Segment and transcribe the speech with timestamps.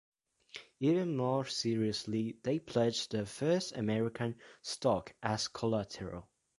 [0.79, 6.27] Even more seriously, they pledged their First American stock as collateral.